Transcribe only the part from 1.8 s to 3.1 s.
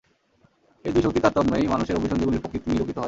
অভিসন্ধিগুলির প্রকৃতি নিরূপিত হয়।